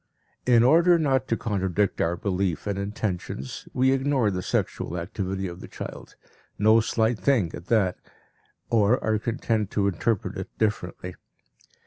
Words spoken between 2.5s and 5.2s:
and intentions, we ignore the sexual